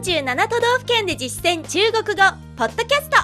[0.00, 2.22] 47都道府県で実践中国語
[2.56, 3.18] ポッドキャスト。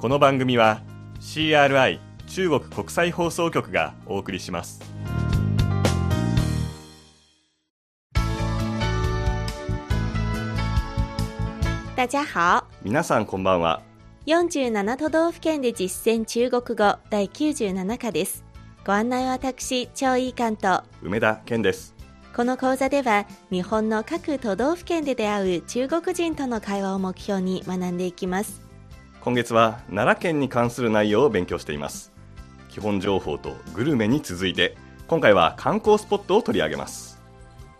[0.00, 0.82] この番組は
[1.20, 4.80] CRI 中国国際放送局がお送りします。
[11.94, 12.64] 大家好。
[12.82, 13.80] 皆さんこんばんは。
[14.26, 18.44] 47都道府県で実践中国語第97課です。
[18.84, 20.82] ご案内は私張井監と。
[21.00, 21.95] 梅田健です
[22.36, 28.60] この講座では日本の各都道府県で出会う中国人との会話を目標に学んでいきます。
[29.22, 32.12] 今月は奈良県に関する内容を勉強しています。
[32.68, 34.76] 基本情報とグルメに続いて
[35.08, 37.18] 今回は観光スポットを取り上げます。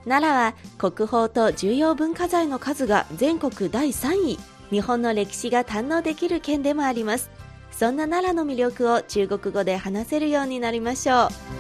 [0.06, 4.38] 奈良は国宝と重要文化財の数が全国第3位。
[4.70, 7.28] 日本の歴史が堪能できる県でもあります。
[7.73, 11.55] そんな奈良の魅力を中国語で話せるようになりましょう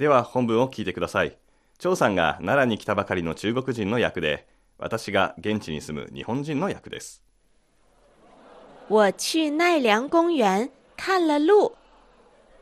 [0.00, 1.36] では本文を聞いてください。
[1.78, 7.22] 張さんが奈良に来たばかりの中国人の役で私が現地に住む日本人の役です。
[8.88, 11.72] 我去奈良公園看了鹿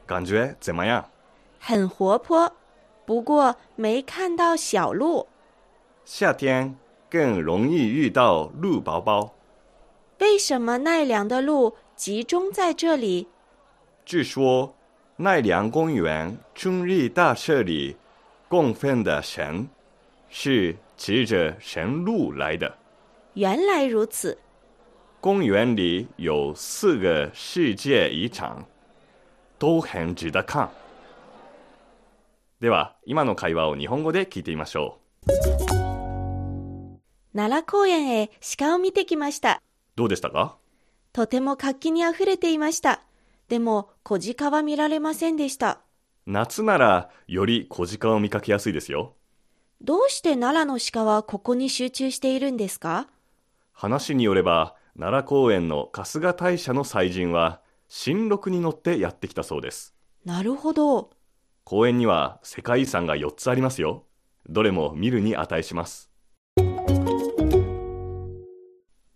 [0.04, 1.08] 感觉怎么样
[1.60, 2.52] 很活泼。
[3.06, 5.28] 不过没看到小鹿
[6.04, 6.76] 夏天
[7.08, 9.36] 更容易遇到鹿宝宝
[10.18, 13.28] 为什么奈良的鹿集中在这里？
[14.04, 14.74] 据说
[15.20, 17.96] 奈良公园春日大社里
[18.46, 19.68] 供奉的神
[20.30, 22.72] 是骑着神鹿来的。
[23.34, 24.38] 原来如此
[25.20, 28.64] 公园里有四个世界遗产，
[29.58, 30.70] 都很值得看。
[32.60, 34.98] では、今の会話を日本語で聞いてみましょ
[37.34, 39.58] 奈良公園へ鹿を見てきましたう。
[39.96, 40.58] どうでしたか？
[41.12, 43.02] とても活気にあふれていました
[43.48, 45.80] でも小鹿は見られませんでした
[46.26, 49.14] 夏ならより小鹿を見かけやすいですよ。
[49.80, 53.08] どうして奈良の鹿はここに集中しているんですか？
[53.72, 59.94] 話によれば、奈良公園の春日大社の祭神は、新六に乗ってやってきたそうです。
[60.26, 61.10] なるほど
[61.64, 64.04] 公園には世界遺産が4つありますよ。
[64.50, 66.10] どれも見るに値します。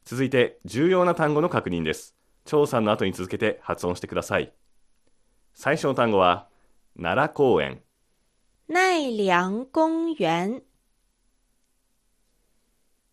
[0.04, 2.14] 続いて重要な単語の確認です。
[2.44, 4.52] 張さんの後に続けて発音してください。
[5.54, 6.48] 最初の単語は
[6.96, 7.82] 奈良公園、
[8.68, 10.62] 奈良公園。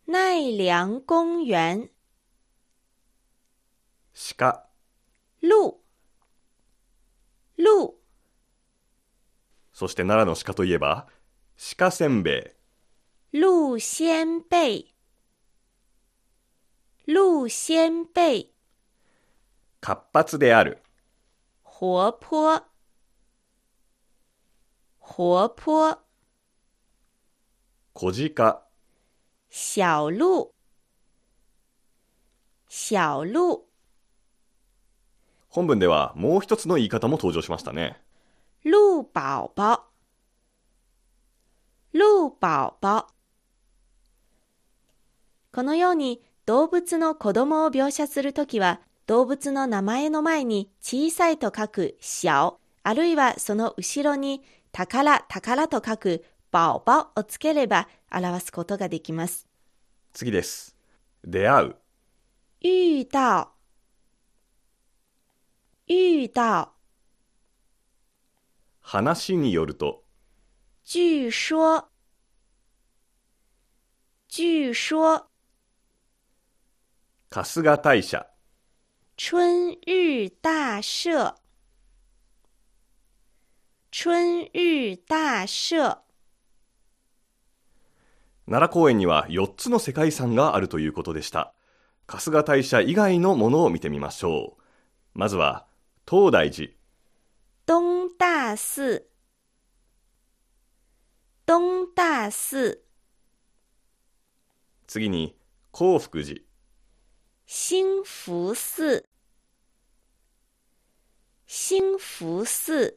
[0.08, 1.90] 奈良公園。
[4.38, 4.66] 鹿、
[5.42, 5.76] 鹿。
[7.58, 7.94] 鹿。
[9.74, 11.08] そして奈良の鹿といえば
[11.78, 12.54] 鹿せんべ
[13.32, 14.94] い、鹿仙贝
[17.08, 18.52] 鹿仙贝
[19.82, 20.82] 活発である、
[21.64, 22.64] 活泼
[25.00, 26.00] 活泼
[27.94, 28.62] 小鹿、
[29.50, 30.52] 小鹿。
[32.70, 33.62] 小鹿。
[35.50, 38.00] 本文ではもう一つの言い方も登場しましたね。
[38.64, 39.84] 鹿宝宝。
[41.94, 43.08] 鹿宝宝。
[45.52, 59.48] このように動物の子供を描写するときは動物の名前の前に小さいと書く小あるいはその後ろに宝宝と書く宝宝をつければ表すことができます。
[60.14, 60.76] 次です。
[61.24, 61.76] 出会う、
[62.62, 63.48] 遇到。
[65.88, 66.70] 遇到。
[68.80, 70.04] 話によると、
[70.86, 71.86] 据说。
[74.30, 75.26] 据说。
[77.32, 78.29] 春日大社、
[79.22, 81.36] 春日大社。
[83.92, 86.02] 春日大社。
[88.48, 91.54] 奈良公園には4つの世界遺産があるということでした。
[92.08, 94.64] 春日大社以外のものを見てみましょう。
[95.14, 95.68] まずは、
[96.10, 96.72] 東大寺、
[97.68, 99.02] 東大寺。
[101.46, 102.78] 東大寺。
[104.88, 105.38] 次に、
[105.74, 106.40] 興福寺、
[107.80, 109.04] 新福寺
[111.48, 112.92] 新福寺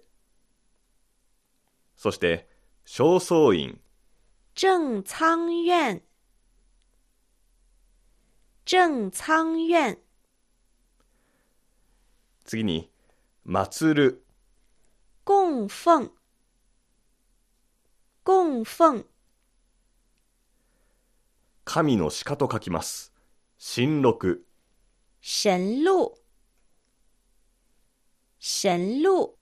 [1.94, 2.48] そして、
[2.84, 3.80] 正倉院、
[4.56, 6.02] 正仓院。
[8.64, 9.98] 正仓院。
[12.44, 12.90] 次に、
[13.44, 14.24] 祭る、
[15.24, 16.10] 供奉。
[18.24, 19.04] 供奉。
[21.64, 23.12] 神の鹿と書きます。
[23.60, 24.44] 神禄、
[25.24, 26.14] 神鹿。
[28.40, 29.34] 神鹿。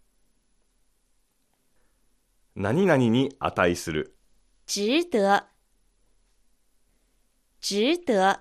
[2.55, 4.15] 何々に値する、
[4.67, 5.43] 值得。
[7.63, 8.41] 值得。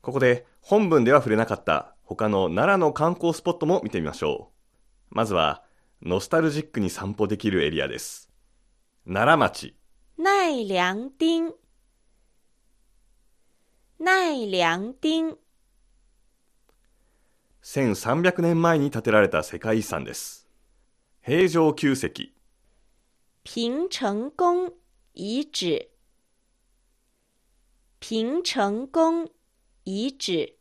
[0.00, 1.94] ここで本文では触れなかった。
[2.04, 4.50] 他の奈良の観光スポットも見てみましょ
[5.10, 5.14] う。
[5.14, 5.62] まずは、
[6.00, 8.30] ノスタルジックに散歩できるエリアです。
[9.06, 9.76] 奈良町、
[10.16, 11.54] 奈良町，
[14.04, 15.38] 奈良町
[17.62, 20.46] ，1300年前に建てられた世界遺産です。
[21.22, 22.34] 平城宮跡、
[23.44, 24.74] 平城宫
[25.14, 25.88] 遗址，
[27.98, 29.30] 平城宫
[29.86, 30.58] 遗址，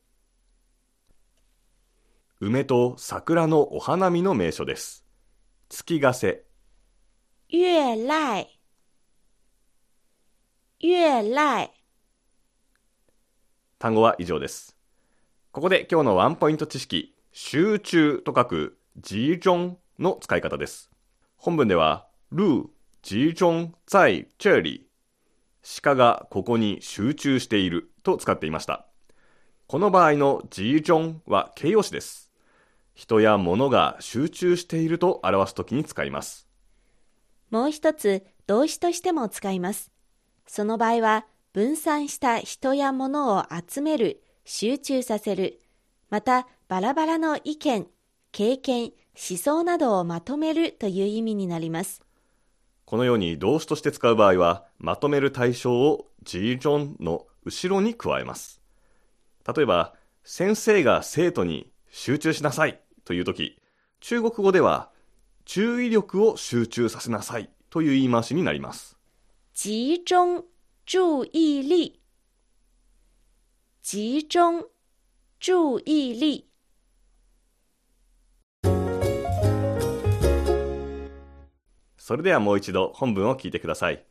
[2.40, 5.06] 梅と桜のお花見の名所です。
[5.68, 6.46] 月ヶ瀬、
[7.50, 8.48] 月赖，
[10.80, 11.83] 月赖。
[13.84, 14.78] 単語は以上です。
[15.52, 20.90] ここで今日のワンポイント知識、集中と書く集中の使い方です。
[21.36, 22.66] 本文では、ルー、
[23.04, 24.88] 集中在这里。
[25.82, 28.86] 鹿がここに集中していると使っていました。
[29.68, 32.32] この場合の集中は形容詞です。
[32.94, 36.48] 人や物が集中していると表すときに使います。
[37.50, 39.92] もう一つ動詞としても使います。
[40.48, 45.60] その場合は分散した人や物を集める、集中させる、
[46.10, 47.86] またバラバラの意見、
[48.32, 48.86] 経験、
[49.16, 52.02] 思想などをまとめるという意味になります。
[52.86, 58.60] このように動詞として使う場合は、まとめる対象をジージョンの後ろに加えます。
[59.56, 63.60] 例えば、先生が生徒に集中しなさいというとき、
[64.00, 64.90] 中国語では、
[65.46, 68.98] 注意力を集中させなさいという言い回しになります。
[69.54, 70.53] 集中
[70.86, 72.02] 注意力，
[73.82, 74.70] 集中
[75.40, 76.50] 注意力。
[81.98, 84.06] それではもう一度本文を聞いてください。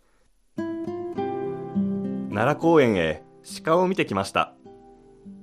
[2.30, 3.22] 奈良公園へ
[3.64, 4.54] 鹿を見てきました。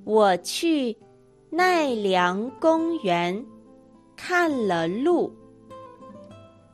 [0.05, 0.97] 我去
[1.51, 3.45] 奈良公园
[4.15, 5.31] 看了鹿。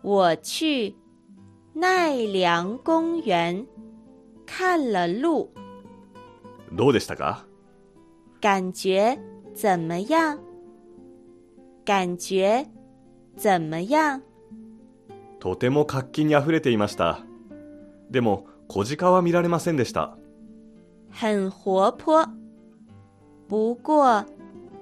[0.01, 0.95] 我去
[1.73, 3.67] 奈良公园
[4.45, 5.49] 看了鹿，
[6.71, 7.45] どうでしたか？
[8.41, 9.17] 感觉
[9.53, 10.39] 怎么样？
[11.85, 12.65] 感觉
[13.37, 14.21] 怎么样？
[15.39, 17.19] とても活気にあふれていました。
[18.09, 20.17] でも、小鹿は見られませんでした。
[21.11, 22.27] 很活泼，
[23.47, 24.25] 不过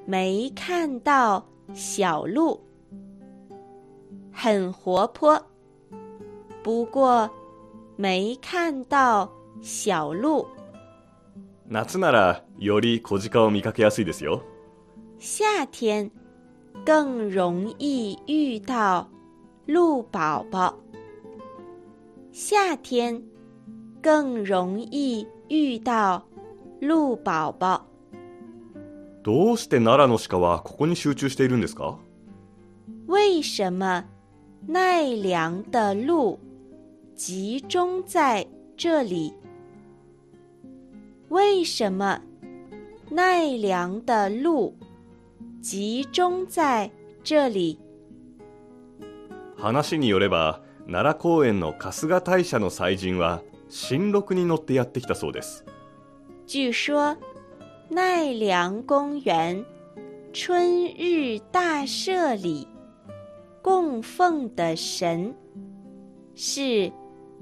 [0.06, 2.60] 没看到小鹿。
[4.31, 5.42] 很活泼，
[6.63, 7.30] 不过
[7.98, 9.30] 没看到
[9.61, 10.47] 小鹿。
[11.69, 14.44] 夏ならより小鹿を見かけやすいですよ。
[15.19, 16.11] 夏天
[16.85, 19.07] 更容易遇到
[19.67, 20.75] 鹿宝宝。
[22.31, 23.23] 夏天
[24.01, 26.25] 更容易遇到
[26.81, 27.85] 鹿宝宝。
[29.23, 31.97] どうして奈良の鹿はここに集中しているんですか？
[33.07, 34.03] 为什么
[34.67, 36.39] 奈良的鹿
[37.15, 38.45] 集中在
[38.75, 39.33] 这里？
[41.32, 42.20] 为什么
[43.10, 44.75] 奈良的鹿
[45.60, 46.90] 集中在
[47.22, 47.78] 这里？
[49.56, 55.64] 話によれば、奈良公園の春日大社の祭神は、新禄に乗ってやってきたそうです。
[56.47, 57.16] 据说
[57.90, 59.64] 奈良公园
[60.32, 62.68] 春日大社里
[63.62, 65.35] 供奉的神
[66.35, 66.90] 是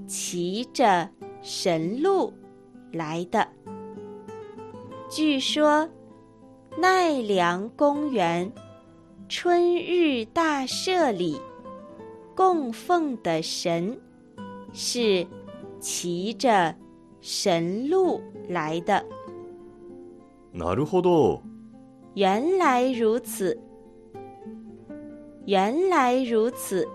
[0.08, 1.08] 骑着
[1.42, 2.32] 神鹿
[2.92, 3.46] 来的。
[5.11, 5.89] 据说
[6.77, 8.49] 奈良公园
[9.27, 11.37] 春日大社里
[12.33, 13.99] 供奉的神
[14.71, 15.27] 是
[15.81, 16.73] 骑着
[17.21, 19.05] 神鹿来的。
[20.53, 21.41] なるほど。
[22.15, 23.59] 原来如此，
[25.45, 26.87] 原来如此。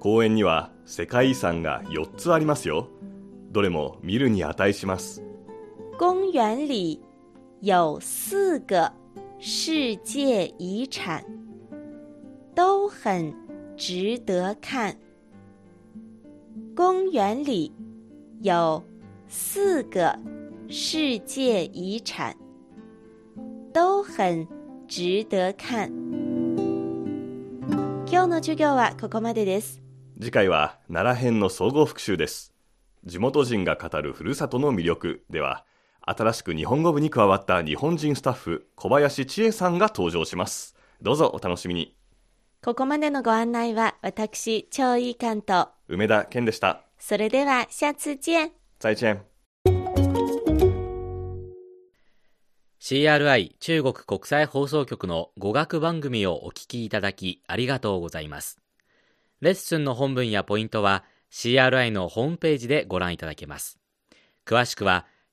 [0.00, 2.88] 公園には世界遺産が4つありますよ。
[3.52, 5.23] どれも見るに値します。
[5.96, 7.00] 公园里
[7.60, 8.92] 有四个
[9.38, 11.24] 世界遗产，
[12.52, 13.32] 都很
[13.76, 14.96] 值得看。
[16.74, 17.72] 公园里
[18.40, 18.82] 有
[19.28, 20.18] 四个
[20.68, 22.34] 世界遗产，
[23.72, 24.44] 都很
[24.88, 25.88] 值得看。
[28.06, 29.80] 今日の授業はここまでです。
[30.20, 32.52] 次回は奈良編の総合復習です。
[33.04, 35.64] 地元人が語るふるさとの魅力では、
[36.06, 40.76] 新しく日本語部に加わった日本人スタッフ小林千恵さんが登場します。
[41.00, 41.96] どうぞお楽しみに。
[42.62, 46.82] ここまでのご案内は私張井関と梅田健でした。
[46.98, 49.22] それでは下次见再见
[52.80, 58.60] CRI 中国国際放送局の語学番組をお聞きいただきありがとうございます。
[59.40, 63.78] レッスンの本文やポイントは CRI のホームページでご覧いただけます。
[64.44, 65.06] 詳しくは